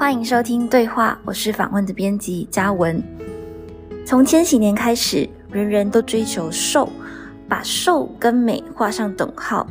[0.00, 3.02] 欢迎收听对话，我是访问的编辑嘉文。
[4.06, 6.88] 从千禧年开始，人人都追求瘦，
[7.46, 9.66] 把瘦跟美画上等号。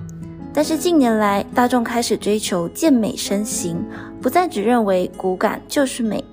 [0.53, 3.83] 但是近年来，大众开始追求健美身形，
[4.21, 6.23] 不再只认为骨感就是美。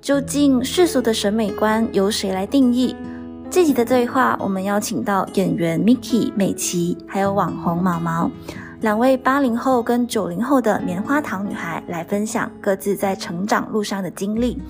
[0.00, 2.94] 究竟世俗的审美观由谁来定义？
[3.50, 8.30] 这集的对话，我们邀请到演员 Miki 美琪，还有网红毛毛。
[8.84, 14.60] 两位八零后跟九零后的棉花糖女孩来分享各自在成长路上的经历，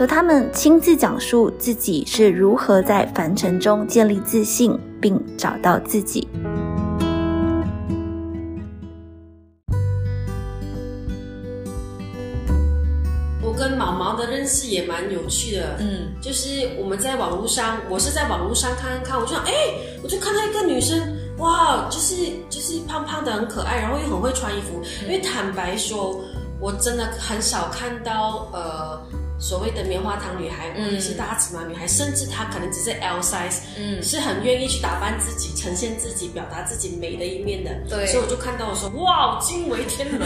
[0.00, 6.26] 由他们亲自讲述自己是如何在凡尘中建立自信，并找到自己。
[13.40, 19.52] 我跟毛毛的认识也蛮有趣的，嗯，就是我们在网络上，我是在网络上看看，我就想哎，
[20.02, 21.19] 我就看到一个女生。
[21.40, 22.14] 哇，就是
[22.48, 24.80] 就是胖胖的很可爱，然后又很会穿衣服。
[25.02, 26.20] 因为坦白说，
[26.60, 29.00] 我真的很少看到呃。
[29.40, 37.70] 所谓的棉花糖女孩，或者是大尺码女孩，甚至她可能只是 L size，嗯，是很愿意去打扮自己、呈现自己、表达自己美的一面的。
[37.88, 40.20] 对，所以我就看到我说，哇，惊为天人。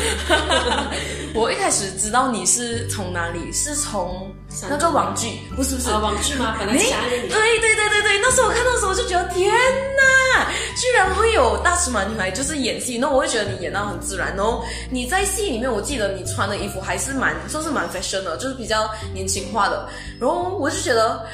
[1.32, 4.32] 我一开始知道你是从哪里，是从
[4.68, 6.56] 那个网剧，不是不是网剧吗？
[6.58, 14.60] 本来想对对对对对，那时候我看到的时候就觉得天哪，居然会有大尺码女孩就是演戏，那我会觉得你演到很自然哦。
[14.90, 18.90] 你在戏里面，我记得你穿的衣服还是蛮，算是蛮 fashion 的，就是比较。
[19.12, 19.88] 年轻化的，
[20.19, 21.24] 然后我就觉得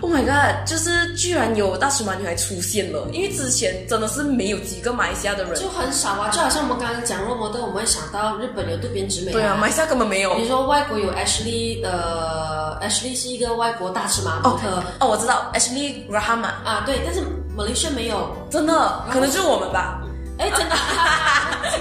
[0.00, 10.34] ，Oh my god，就是居然有大尺码女孩出现了，因为之前真的是没有几个马来西亚的人，就很少啊，就好像我们刚刚讲罗模特，我们会想到日本有渡边直美，对啊，马来西亚根本没有。
[10.34, 17.22] 比如说外国有 Ashley，呃，Ashley 是一个外国大尺码模特，哦，我知道 Ashley Rahama 啊，对，但是
[17.56, 20.02] 马来西亚没有，真的，可能就是我们吧。
[20.38, 20.76] 哎，真的，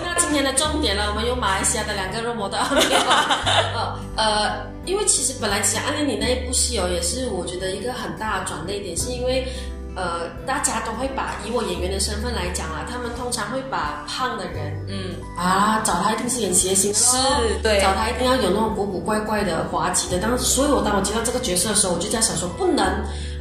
[0.05, 9.47] 那 今天的重点了，我们有马来西亚的两个肉模的，呃呃，因为其实本来其实暗恋你那一部戏哦，也是我觉得一个很大的转捩点，是因为
[9.95, 17.15] 呃，大家都会把以我演员的身份来讲啊，他们通常会把胖的人，嗯啊，找他一定是演谐星，是
[17.63, 20.19] 对，找他一定要有那种古古怪怪的滑稽的。
[20.19, 22.85] 当时，所以我当我接到这个角色的时候，我就在想说，不能。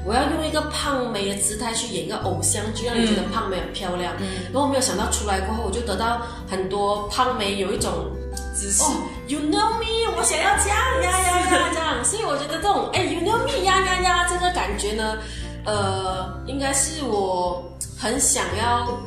[0.06, 4.12] 我要用一个胖妹的姿态去演一个偶像剧，让你觉得胖妹很漂亮。
[4.20, 8.12] 嗯然后我没有想到出来过后，我就得到很多胖妹有一种
[8.54, 8.82] 姿势。
[9.26, 12.04] You know me，我想要这样呀呀呀这样。
[12.04, 15.18] 所以我觉得这种哎，You know me 呀呀呀这个感觉呢，
[15.64, 17.62] 呃，应该是我
[17.98, 18.98] 很想要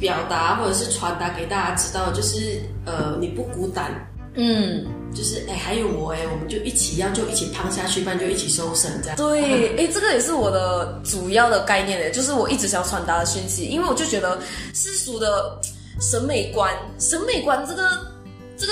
[0.00, 3.92] 表达或者是传达给大家知道，就是呃，你不孤单。
[4.40, 9.16] 嗯，就是哎，还有我哎，我们就一起要就一起胖下去，不然就一起瘦身这样。
[9.16, 14.38] 对，哎，这个也是我的主要的概念哎，就是我一直想传达的讯息，因为我就觉得
[14.72, 15.58] 世俗的
[16.00, 17.82] 审美观，审美观这个
[18.17, 18.17] 这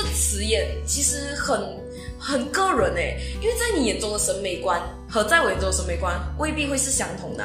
[0.03, 1.61] 个词眼其实很
[2.19, 7.45] 很个人哎，因为在你眼中的审美观和在我眼中的审美观未必会是相同的。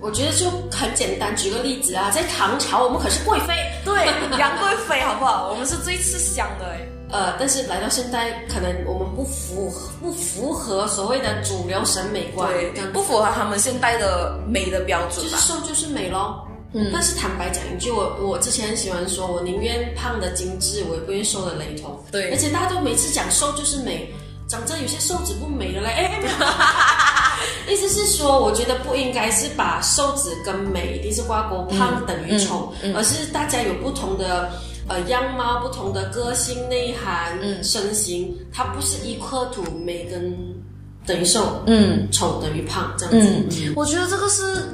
[0.00, 4.06] 我觉得就很简单，举个例子啊，在唐朝我们可是贵妃，对，
[4.38, 5.50] 杨贵妃好不好？
[5.50, 6.78] 我们是最吃香的哎。
[7.10, 16.46] 呃，但是来到现在，可能我们不符不符合所谓的主流审美观，对，不符合他们现代的美的标准就是瘦就是美咯。
[16.72, 21.98] 嗯，但是坦白讲一句，我我之前很喜欢说，我宁愿胖的精致，我也不愿意瘦的雷同。
[22.10, 24.12] 对，而且大家都每次讲瘦就是美，
[24.48, 25.88] 长着有些瘦子不美的嘞。
[25.88, 26.20] 哎，
[27.72, 34.50] 意思是说，我觉得不应该是把瘦子跟美一定是挂钩，胖等于丑，而是大家有不同的。
[34.90, 40.34] 呃，样貌不同的个性、内涵、身形，它不是一颗土美跟
[41.04, 43.12] 等于瘦，嗯，丑等于胖这样
[43.50, 43.70] 子。
[43.76, 44.66] 我觉得这个是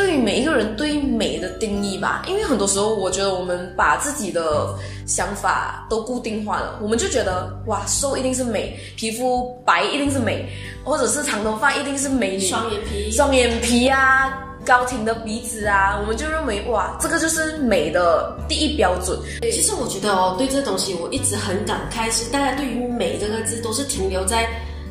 [0.00, 4.74] 对于每一个人对美的定义吧，因为很多时候我觉得我们把自己的
[5.06, 10.48] 想法都固定化了，我们就觉得哇，瘦一定是美，皮肤白一定是美，
[10.82, 14.46] 或者是长头发一定是美女，双眼皮，双眼皮啊。
[14.64, 19.18] 高挺的鼻子啊，我们就认为哇，这个就是美的第一标准。
[19.42, 24.48] 其实我觉得哦，对这东西我一直很感慨，是大家对于美这个字都是停留在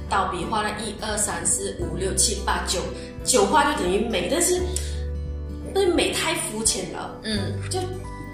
[0.10, 2.80] 倒笔画了一二三四五六七八九
[3.24, 4.60] 九画就等于美，但是
[5.74, 7.20] 对美太肤浅了。
[7.24, 7.80] 嗯，就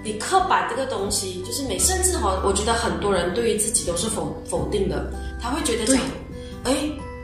[0.02, 5.98] 你刻板这个东西就是美，甚至哈，我觉得很多人对于自己都是否否定的，他会觉得讲，
[6.64, 6.74] 哎。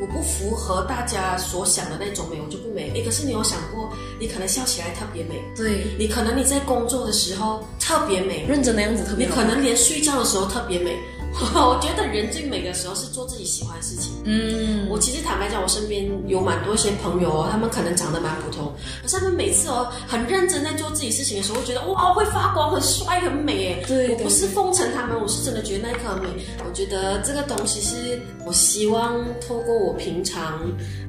[0.01, 2.91] 我不符合大家所想的那种美，我就不美。
[2.93, 3.89] 哎，可是你有想过，
[4.19, 9.31] 你可能笑起来特别美，对你可能你在工作的时候特别美，认真的样子特别美。
[9.31, 10.99] 你可能连睡觉的时候特别美，
[11.55, 14.13] 我觉得人最美的时候是做自己喜欢的事情。
[14.25, 23.85] 嗯，我其实坦白讲，我身边有蛮多一些朋友哦，他们可能长得蛮普通，可是他们每次哦很认真在做自己事情的时候，我觉得哇会发光、很帅、很美哎。
[23.87, 26.29] 对对我不是奉承他们，我是真的觉得那一刻很美。
[26.69, 30.61] 我觉得这个东西是我希望透过我平常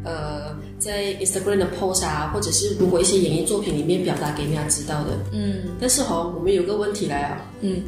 [0.04, 5.18] 呃在 Instagram 的 post 啊，或者是如果一些演艺作品里面表达给人家知道的。
[5.32, 7.84] 嗯但是哦，我们有个问题来啊，嗯，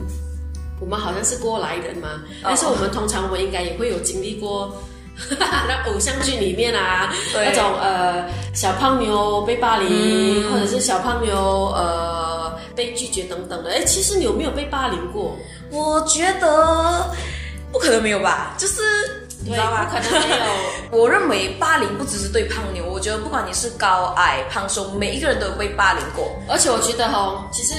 [0.80, 4.76] 我们好像是过来人嘛，但是我们通常我们应该也会有经历过。
[5.40, 13.72] 那偶像剧里面啊，那种呃小胖妞被霸凌，嗯或者是小胖妞呃被拒绝等等的。
[13.72, 15.34] 哎，其实你有没有被霸凌过？
[15.72, 17.10] 我觉得
[17.72, 18.82] 不可能没有吧，就是
[19.46, 20.46] 你知道可能没有。
[21.00, 26.36] 我认为霸凌不只是对胖妞，我觉得不管你是高矮胖瘦，每一个人都有被霸凌过。
[26.50, 27.74] 而且我觉得哈，其实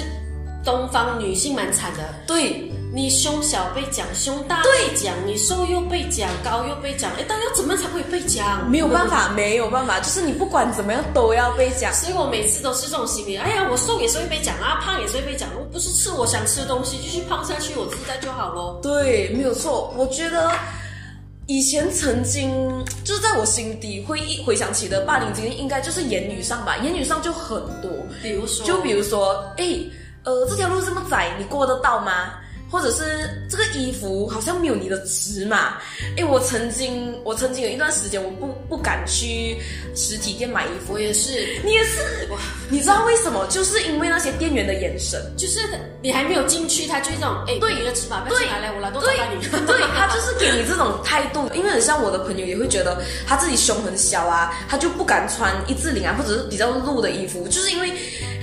[0.64, 2.14] 东方女性蛮惨的。
[2.26, 7.12] 对，你胸小被讲，胸大被讲，你瘦又被讲，高又被讲。
[7.12, 8.66] 哎，但要怎么样才会被讲？
[8.70, 11.92] 没有办法，没有办法，就是你不管怎么样都要被讲。
[11.92, 13.36] 所以我每次都是这种心理。
[13.36, 15.46] 哎呀，我瘦也是会被讲啊，胖也是会被讲。
[15.58, 18.80] 我不是吃我想吃的东西，继续胖下去，我自在就好咯。
[18.82, 19.92] 对，没有错。
[19.94, 20.50] 我觉得
[21.48, 26.78] 以前曾经就是在我心底会一回想起的霸凌经历，应该就是言语上吧。
[26.78, 27.90] 言语上就很多，
[28.22, 29.66] 比如说，就比如说，哎，
[30.24, 32.32] 呃，这条路这么窄，你过得到吗？
[32.70, 35.78] 或者是这个衣服好像没有你的尺码，
[36.16, 39.56] 哎，我曾经我曾经有一段时间我不不敢去
[39.94, 42.00] 实体店买衣服，我也是，你也是，
[42.68, 43.46] 你知道为什么？
[43.48, 45.60] 就是因为那些店员的眼神，就是
[46.02, 47.76] 你还没有进去，他就这种，哎，对。
[47.76, 49.16] 你的尺码不要进来，来，我来多找对。
[49.66, 57.90] 对，他就是给你这种态度，因为很像我的朋友也会觉得他自己胸很小啊，他就不敢穿一字领啊，或者是比较露的衣服，就是因为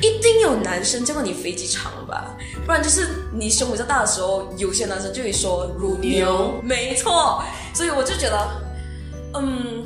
[0.01, 7.43] 一定有男生见过你飞机场吧，不然就是你胸比较大的时候，有些男生就会说乳牛，没错，
[7.73, 8.49] 所以我就觉得，
[9.33, 9.83] 嗯。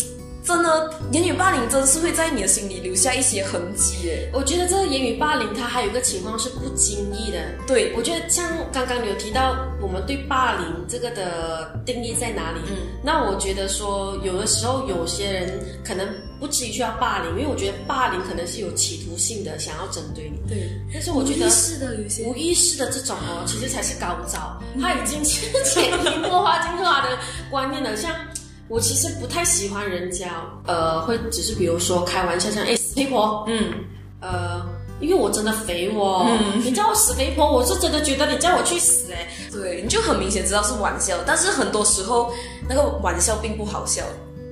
[0.48, 4.30] 真的，言语霸凌真的是会在你的心里留下一些痕迹耶。
[4.34, 7.38] 我觉得这个言语霸凌，它还有一个情况是不经意的。
[7.68, 12.62] 对，我觉得像刚刚你有提到，我们对霸凌这个的定义在哪里？
[12.70, 16.08] 嗯，那我觉得说，有的时候有些人可能
[16.40, 20.40] 不至于需要霸凌，因为我觉得霸凌可能是有企图性的，想要针对你。
[20.48, 27.18] 对，但是我觉得是的，有些无意识的这种哦，其实才是高招，他已经是潜移默化进入他的
[27.52, 27.98] 观念了。
[27.98, 28.16] 像
[28.70, 30.30] 我其实不太喜欢人家，
[30.66, 33.74] 呃，会只是比如说开玩笑，像哎死肥婆，嗯，
[34.20, 34.62] 呃，
[35.00, 39.28] 因为我真的肥哦，嗯你叫我死肥婆，我是真的觉得你叫我去死哎。
[39.52, 42.32] 对，你就很明显知道是玩笑，但是很多时候
[42.68, 44.04] 那个玩笑并不好笑。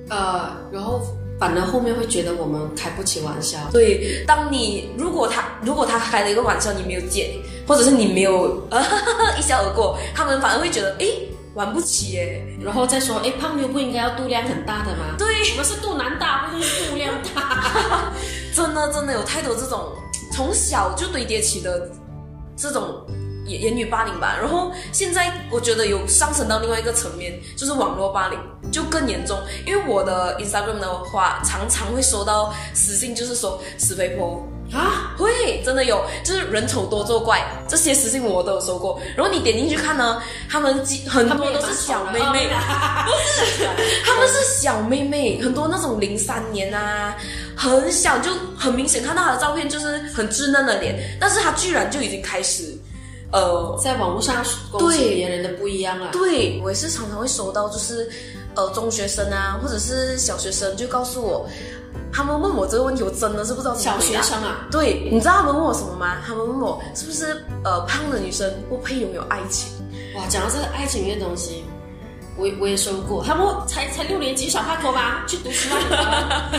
[0.08, 1.00] 呃，然后
[1.38, 3.58] 反而后面会觉得我们开不起玩笑。
[3.70, 7.34] 对，当你如果他如果他开了一个玩笑，你没有接，
[7.66, 8.82] 或者是你没有呃
[9.38, 12.46] 一笑而过，他们反而会觉得诶玩不起耶。
[12.60, 15.16] 然后再说，哎，胖妞不应该要肚量很大的吗？
[15.18, 18.12] 对，我们是肚腩大，不是肚量大。
[18.54, 19.92] 真的真的有太多这种
[20.32, 21.90] 从小就堆叠起的
[22.56, 23.04] 这种
[23.46, 24.36] 言言语霸凌吧。
[24.40, 28.38] 然后现在我觉得有上升到另外一个层面，就是网络霸凌
[28.70, 29.38] 就更严重。
[29.66, 34.46] 因为我的 Instagram 的话，常常会收到私信，就是说死肥婆。
[34.72, 39.00] 啊，会真的有，就是人丑多作怪，这些私信我都有收过。
[39.16, 42.48] 然后你点进去看呢，他们几很多都是小妹妹，
[44.04, 47.16] 他们是小妹妹，很多那种零三年啊，
[47.56, 52.76] 很小就很明显看到她的照片就是很稚嫩的脸，但是她居然就已经开始，
[53.32, 56.08] 呃，在网络上攻击别人的不一样了。
[56.12, 58.10] 对我也是常常会收到，就是
[58.56, 61.48] 呃中学生啊，或者是小学生就告诉我，
[62.12, 64.22] 他们问我这个问题，我真的是不知道怎么小回答。
[64.22, 66.16] 学生啊，对，你知道他们问我什么吗？
[66.26, 69.70] 他们问我是不是呃胖的女生不配拥有爱情？
[70.16, 71.64] 哇，讲到这个爱情这东西，
[72.36, 73.22] 我我也收过。
[73.24, 76.50] 他们才才六年级小胖头吧，去读书啊。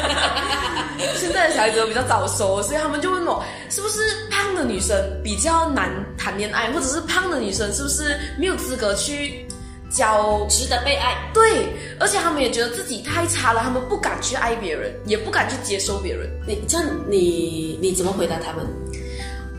[1.17, 9.46] 现在的小孩子都比较早熟，所以他们就问我是不是胖的女生比较难谈恋爱，或者是胖的女生是不是没有资格去
[9.89, 11.15] 交值得被爱。
[11.33, 11.67] 对，
[11.99, 16.29] 而且他们也觉得自己太差了，他们不敢去爱别人，也不敢去接受别人。
[16.47, 18.65] 你这样你你怎么回答他们？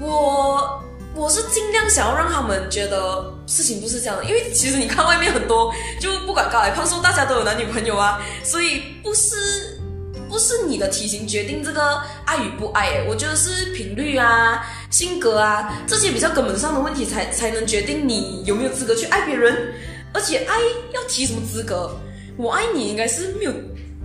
[0.01, 0.81] 我
[1.15, 9.81] 我是尽量想要让他们觉得事情不是这样的，因为其实你看外面很多，就不管高矮胖瘦，大家都有男女朋友啊，所以不是
[10.29, 19.75] 不是你的体型决定这个爱与不爱，诶，我觉得是频率啊、性格啊这些比较根本上的问题才才能决定你有没有资格去爱别人，
[20.13, 20.59] 而且爱
[20.95, 21.91] 要提什么资格？
[22.37, 23.53] 我爱你应该是没有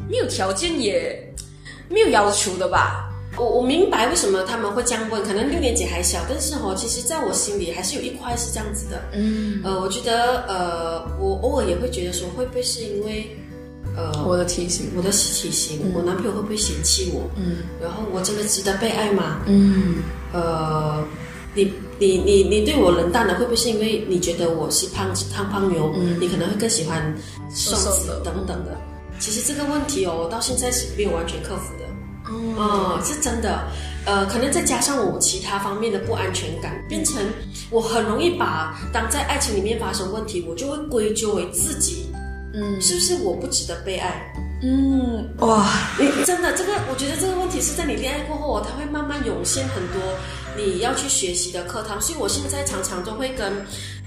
[0.09, 1.33] 没有条件也
[1.89, 3.09] 没有要求的吧。
[3.35, 9.01] 我我明白为什么他们会这样问，可能六年级还小，但是哦，其实在我心里还是有一块是这样子的。
[9.13, 13.35] 嗯，呃，我觉得呃，我偶尔也会觉得说，会不会是因为
[13.95, 17.27] 呃我的提醒，我的体型，我男朋友会不会嫌弃我？
[17.35, 19.41] 嗯然后我真的值得被爱吗？
[19.47, 21.03] 嗯呃，
[21.55, 25.91] 你你你你对我冷淡了，会不会是因为你觉得我是胖胖胖妞？
[25.95, 27.15] 嗯你可能会更喜欢
[27.53, 28.77] 瘦子等等的。
[29.19, 31.85] 其实这个问题哦，我到现在是没有完全克服的。
[32.57, 33.67] 哦，嗯，是真的。
[34.05, 37.23] 呃，可能再加上我其他方面的不安全感，变成
[37.69, 42.07] 我很容易把当在爱情里面发生问题，我就会归咎为自己，
[42.53, 44.33] 嗯是不是我不值得被爱？
[44.61, 45.65] 嗯，哇，
[45.97, 50.01] 你真的这个，我觉得这个问题是在你恋爱过后哦，它会慢慢涌现很多
[50.57, 52.01] 你要去学习的课堂。
[52.01, 53.53] 所以我现在常常都会跟，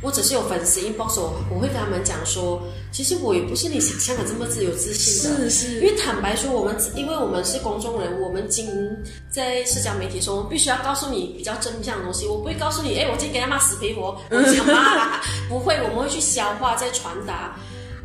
[0.02, 2.62] 我只是有粉丝 inbox 我，我会跟他们讲说，
[2.92, 5.50] 其实我也不是你想象的这么自由自信的。
[5.50, 8.96] 是因为坦白说，我们因为我们是公众人物，我们经营
[9.30, 12.26] 在社交媒体的时候，我们必须要告诉你比较真相的东西。
[12.26, 17.56] 我不会告诉你，哎，我今天给他骂死皮婆，我想骂啦，不会，我们会去消化再传达。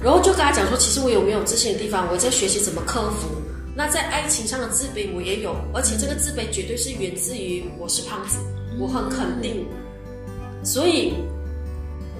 [0.03, 3.27] 然后就跟他讲说，其实我有没有自信的地方，我在学习怎么克服。
[3.75, 8.37] 那在爱情上的自卑我也有，而且这个自卑绝对是源自于我是胖子，
[8.79, 9.65] 我很肯定。
[10.63, 11.13] 所以，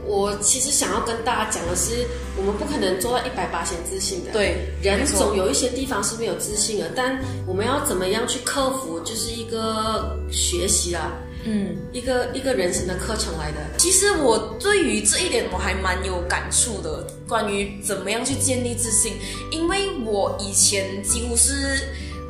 [0.06, 4.32] 我其实想要跟大家讲的是，我们不可能做到一百八先自信的。
[4.32, 11.12] 对，人总有一些地方是没有自信的，但我们要怎么样去克服，就是一个学习啦，
[11.46, 11.78] 嗯。
[11.92, 13.58] 一个一个人生的课程来的。
[13.78, 19.14] 其实我对于这一点我还蛮有感触的，关于怎么样去建立自信，
[19.52, 21.80] 因为我以前几乎是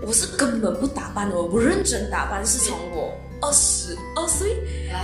[0.06, 4.56] 我是根本不打扮的，我不认真打扮，是从我二十二岁，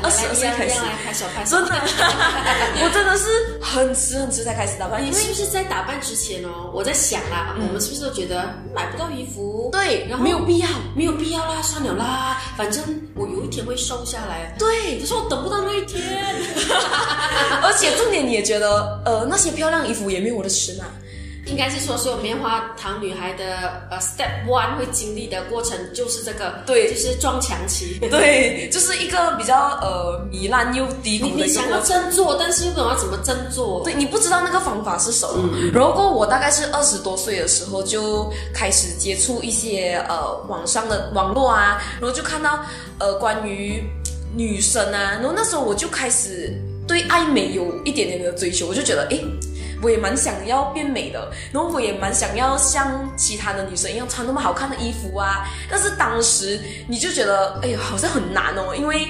[0.04, 1.76] 二十二岁开始，来拍手拍手，真的，
[2.84, 9.70] 我真的是很迟很迟才开始打扮，因为因为是不是在打扮之前哦，我在想啦，我们是不是都觉得买不到衣服？
[9.72, 12.84] 对然后没有必要，没有必要啦，算了啦，反正
[13.16, 14.56] 我有一天会瘦下来。
[14.60, 16.04] 对可，是我等不到那一天。
[17.64, 20.86] 而且重点你也觉得，呃，那些漂亮衣服也没有我的尺码，
[21.48, 27.98] 应该是说，所有棉花糖女孩的呃 step one 会经历的过程就是这个，对就是撞墙期。
[28.12, 31.82] 对，就是一个比较呃糜烂又低你谷的你想要。
[31.82, 33.82] 振作，但是又不知道怎么振作。
[33.84, 42.66] 对你不知道那个方法是什么，然后我大概是二十多岁的时候就开始接触一些呃网上的网络啊，然后就看到
[43.00, 43.82] 呃关于
[44.36, 46.54] 女生啊，然后那时候我就开始
[46.86, 49.24] 对爱美有一点点的追求，我就觉得诶。
[49.82, 55.48] 我也蛮想要变美的，然后我也蛮想要像其他的女生一样穿那么好看的衣服啊。
[55.70, 59.08] 但是当时你就觉得，哎呀，好像很难哦，因为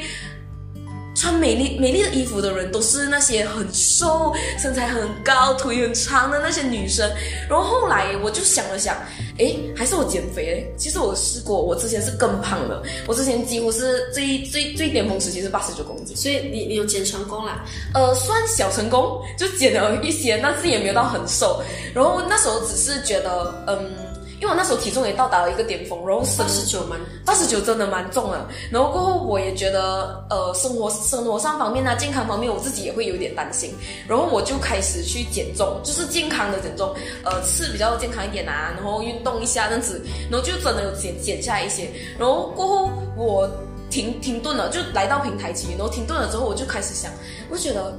[1.18, 7.10] 穿美丽美丽的衣服的人都是那些很瘦、身材很高、腿很长的那些女生。
[7.50, 8.96] 然后后来我就想了想，
[9.40, 10.72] 诶，还是我减肥诶。
[10.78, 17.66] 其实我试过，我之前是更胖的，我之前几乎是最最最巅峰时期是八十九公斤，所以你你有减成功啦。
[17.96, 21.64] 呃，算小成功，就减了一些，但是也没有到很瘦。
[21.96, 23.92] 然后那时候只是觉得，嗯，
[24.40, 33.74] 因为我那时候体重也到达了一个巅峰，然后身八十九蛮八十九真的蛮重了，然后过后我也觉得，呃，生活生活上方面啊，健康方面，我自己也会有一点担心，
[34.08, 41.90] 然后我就开始去减重，就是健康的减重，呃，吃比较健康一点啊，然后运动一下这样子，然后就真的有减减下来一些，
[42.20, 43.50] 然后过后我
[43.90, 47.12] 停停顿了，就来到平台期，然后停顿了之后，我就开始想，
[47.50, 47.92] 我就觉得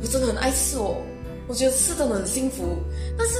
[0.00, 0.94] 我真的很爱吃哦，
[1.48, 2.62] 我觉得吃真的很幸福，
[3.18, 3.34] 但是。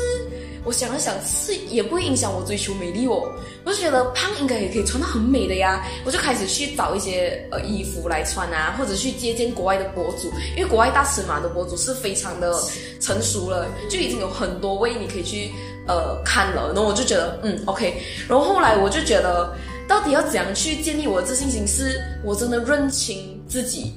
[0.64, 3.33] 我想了想，是也不会影响我追求美丽哦。
[3.64, 5.85] 我就觉得胖应该也可以穿得很美的呀。
[6.04, 12.57] 我就开始去找一些呃衣服来穿啊，或者去接见国外的博主，因为国外大尺码的博主是非常的
[13.00, 15.50] 成熟了，就已经有很多位你可以去
[15.88, 16.73] 呃看了。
[16.75, 19.57] 然后我就觉得嗯 OK，然后后来我就觉得
[19.88, 23.95] 到底要怎样去建立我的自信心，是我真的认清自己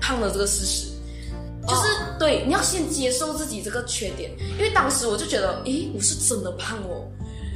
[0.00, 0.93] 胖的这个事实。
[1.66, 2.16] 就是、哦。
[2.18, 7.04] 对，你要先接受自己这个缺点，因为当时我就觉得，诶，我是真的胖哦，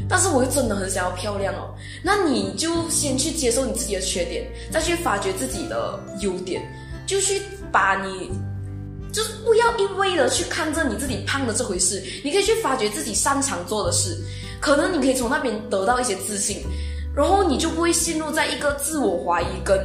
[0.09, 1.75] 但是我又真的很想要漂亮哦。
[2.03, 6.63] 那你就先去接受你自己的缺点，再去发掘自己的优点，
[7.07, 8.31] 就去把你，
[9.13, 14.19] 就是不要一味的去看着你自己胖的这回事，你可以去发掘自己擅长做的事，
[14.61, 16.63] 可能你可以从那边得到一些自信，
[17.15, 19.79] 然后你就不会陷入在一个自我怀疑跟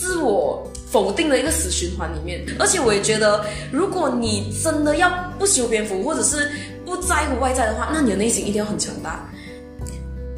[0.00, 2.44] 自我否定的一个死循环里面。
[2.58, 6.48] 而且我也觉得，如果你真的要不修边幅，或者是
[6.84, 9.28] 不在乎外在的话，那你的内心一定要很强大。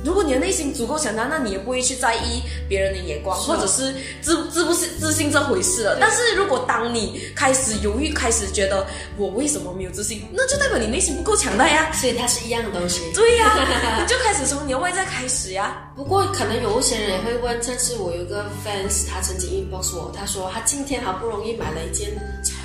[0.05, 5.99] 如果你的内心足够强大，那你也不会去在意别人的眼光，或者是自自不是自信这回事了。
[6.01, 11.93] 但是如果当你开始犹豫，开始觉得我为什么没有自信，那就代表你内心不够强大呀。
[11.93, 13.01] 所以它是一样的东西。
[13.15, 13.55] 对呀，
[14.01, 15.91] 你就开始从你的外在开始呀。
[15.95, 22.11] 不过可能有一些人也会问，这次我有个 fans，他曾经 inbox 我，他说他今天好不容易买了一件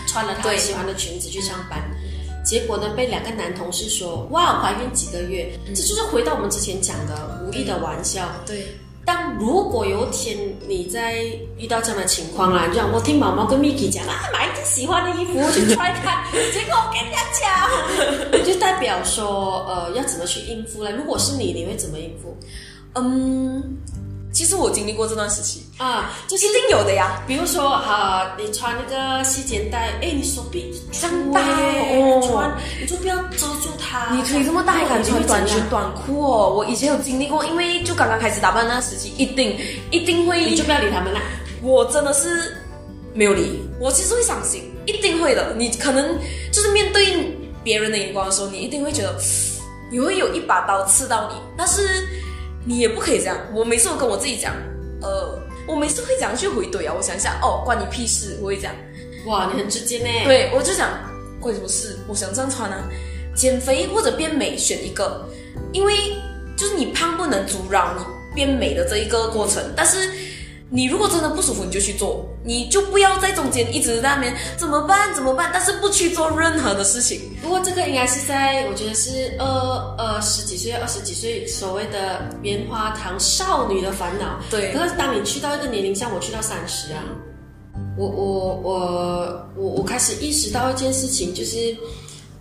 [0.07, 1.81] 穿了他对喜欢的裙子去上班，
[2.45, 8.29] 结果呢被两个男同事说哇怀孕几个月，这就是回到我们之前讲的无意的玩笑。
[8.45, 8.67] 对，
[9.03, 10.37] 但如果有一天
[10.67, 11.23] 你在
[11.57, 16.23] 遇到这样的情况啦，就像我听毛毛跟 Miki 讲啊，买一件喜欢的衣服去 try 看，
[16.53, 20.91] 结果我跟人家讲，就代表说呃要怎么去应付呢？
[20.91, 22.37] 如果是你，你会怎么应付？
[22.97, 23.77] 嗯，
[24.35, 26.11] 其实我经历过这段时期，啊？
[26.27, 27.23] 就是一定有的呀。
[27.25, 34.13] 比如说啊，你穿那个细肩带，哎，你手臂这样大哦，哦穿你就不要遮住它。
[34.13, 36.53] 你腿这么大还敢穿短裙短裤哦？
[36.53, 39.57] 我以前有经历过，因为就刚刚开始打扮那时期，一定
[39.89, 41.21] 一定会，你就不要理他们啦。
[41.63, 42.57] 我真的是
[43.13, 45.55] 没有理，我其实会伤心，一定会的。
[45.57, 46.13] 你可能
[46.51, 49.17] 就是面对别人的眼光的时候，你一定会觉得
[49.89, 52.05] 你会有一把刀刺到你，但是
[52.65, 53.37] 你也不可以这样。
[53.53, 54.53] 我每次我跟我自己讲，
[55.01, 56.93] 呃，我每次会这样去回怼啊。
[56.97, 58.75] 我想一下，哦，关你屁事，我会这样。
[59.27, 60.09] 哇，你很直接呢。
[60.25, 60.89] 对，我就想
[61.39, 61.97] 关你什么事？
[62.07, 62.89] 我想这样穿啊，
[63.35, 65.25] 减肥或者变美选一个，
[65.71, 65.93] 因为
[66.57, 68.03] 就是你胖不能阻扰你
[68.35, 70.11] 变美的这一个过程，但是。
[70.69, 77.21] 你如果真的不舒服，你就去做，你就不要在中间一直在那边怎么办怎么办，但是不去做任何的事情。
[77.41, 79.45] 不过这个应该是在我觉得是二
[79.97, 84.39] 呃十几岁、二十几岁所谓的棉花糖少女的烦恼。
[84.49, 87.03] 对可是当你去到一个年龄，像我去到三十啊，
[87.95, 91.77] 我我我我我开始意识到一件事情，就是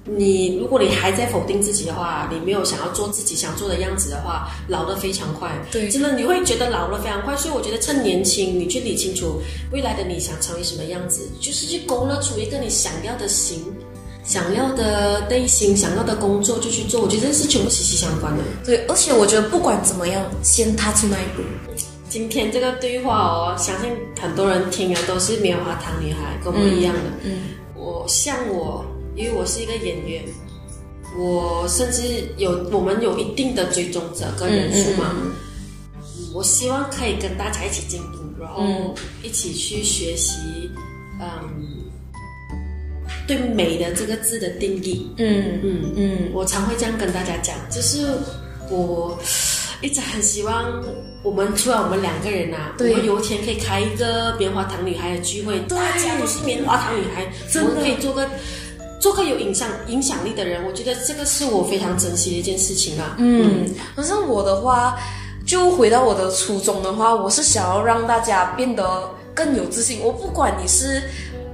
[0.05, 5.51] 你如果你还在否定自己的话，你没有想要做自己想做的样子的话，老得非常快。
[5.71, 9.41] 对真的你会觉得老了非常快，所以我觉得趁年轻，你去理清楚
[9.73, 13.65] 未来的你想成为什么样子，就是去勾勒出一个你想要的型。
[14.27, 18.43] 想要的内心，想要的工作就去做，我觉得这是全部息息相关的。
[18.65, 21.43] 对，而且我觉得不管怎么样，先踏出那一步。
[22.09, 27.01] 今天这个对话哦，相信很多人听了都是棉花糖女孩，跟我一样的。
[27.23, 28.83] 嗯，我像我，
[29.15, 30.23] 因为我是一个演员，
[31.19, 32.03] 我甚至
[32.37, 35.15] 有我们有一定的追踪者跟人数嘛。
[35.15, 35.33] 嗯
[36.35, 38.93] 我希望可以跟大家一起进步，然后嗯。
[39.23, 40.35] 一起去学习，
[41.21, 41.31] 嗯，
[43.25, 45.09] 对美的这个字的定义。
[45.19, 46.19] 嗯嗯嗯。
[46.33, 48.19] 我常会这样跟大家讲，就是
[48.69, 49.17] 我
[49.81, 50.83] 一直很希望
[51.23, 55.79] 我们除了我们两个人啊，我们有一天可以开一个棉花糖女孩的聚会，对。
[55.79, 58.29] 大家都是棉花糖女孩，我们可以做个
[59.05, 63.15] 做个有影响影响力的人，我觉得这个是我非常珍惜的一件事情啊。
[63.19, 64.99] 嗯，可是我的话，
[65.45, 70.01] 就回到我的初衷的话，我是想要让大家变得更有自信。
[70.01, 71.03] 我不管你是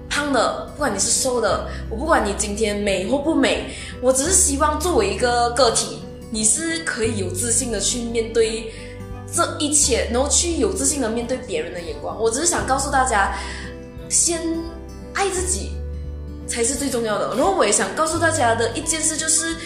[0.08, 5.98] 胖的，不管你是瘦的，我不管你今天美或不美，我只是希望作为一个个体，
[6.30, 8.72] 你是可以有自信的去面对
[9.34, 12.16] 这一切，然后去有自信的面对别人的眼光。
[12.16, 13.34] 我只是想告诉大家，
[14.08, 14.40] 先
[15.14, 15.72] 爱自己
[16.50, 17.34] 才是最重要的。
[17.36, 19.56] 然后我也想告诉大家的一件事就是，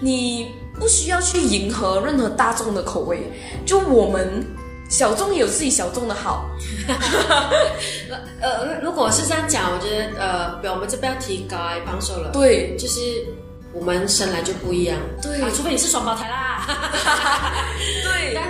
[0.00, 3.32] 你不需要去迎合任何大众的口味，
[3.64, 4.44] 就我们
[4.90, 6.50] 小众也有自己小众的好。
[8.40, 13.00] 呃，如果是这样讲，我觉得呃，我们这不要提高矮胖瘦了，对就是
[13.72, 16.66] 我们生来就不一样，对啊，除非你是双胞胎啦。
[18.04, 18.44] 对 但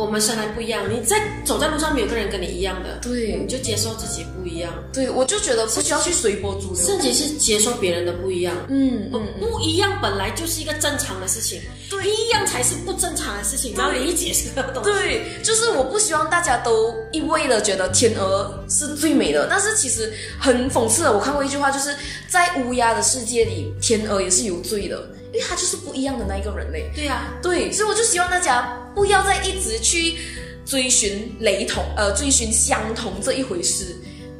[0.00, 6.82] 我们生来不一样，你在走在路上，没有个人跟你一样的，对你就接受自己不一样，对，我就觉得不需要去随波逐流。
[6.82, 8.54] 甚至是接受别人的不一样。
[8.68, 11.60] 嗯嗯，不一样本来就是一个正常的事情，
[11.90, 13.74] 对一样才是不正常的事情。
[13.76, 14.90] 要理解这个东西。
[14.90, 21.12] 对，就是我不希望大家都一味的觉得天鹅是最美的，但是其实很讽刺的。
[21.12, 21.94] 我看过一句话，就是
[22.26, 26.90] 在乌鸦的世界里，天鹅也是有罪的，因为他就是不一样的那一个人类。
[26.94, 30.16] 对呀、对，所以我就希望大家不要再一直去
[30.64, 33.96] 追寻雷同，呃，追寻相同这一回事。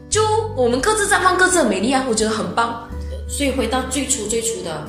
[0.08, 0.20] 就
[0.56, 2.88] 我们各自绽放各自的美丽啊，我觉得很棒。
[3.28, 4.84] 所以回到最初最初的，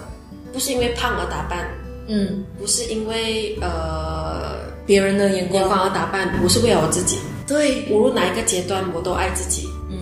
[0.52, 1.70] 不是因为胖而打扮，
[2.08, 7.20] 嗯，不是因为呃别人的眼眼光，光而打扮，我是为了我自己。
[7.48, 9.68] 对，无论哪一个阶段，我都爱自己。
[9.92, 10.01] 嗯，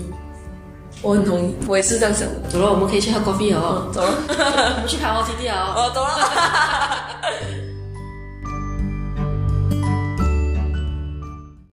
[1.02, 2.36] 我很同意，我也是这样想的。
[2.50, 3.90] 走了，我们可以去喝咖啡哦。
[3.94, 4.14] 走了，
[4.76, 5.74] 我们去爬 OTD 哦。
[5.76, 6.10] 哦，走了。